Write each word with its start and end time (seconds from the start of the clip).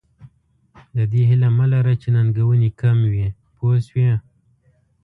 د 0.95 0.97
دې 1.11 1.21
هیله 1.29 1.49
مه 1.57 1.65
لره 1.73 1.93
چې 2.01 2.07
ننګونې 2.15 2.69
کم 2.81 2.97
وي 3.13 3.27
پوه 3.55 3.77
شوې!. 3.87 4.11